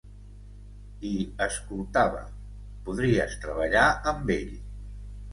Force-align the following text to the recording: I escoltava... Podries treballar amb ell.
I 1.09 1.09
escoltava... 1.47 2.23
Podries 2.87 3.35
treballar 3.43 3.83
amb 4.13 4.33
ell. 4.37 4.57